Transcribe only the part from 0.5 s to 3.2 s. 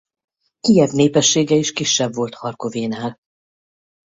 Kijev népessége is kisebb volt Harkovénál.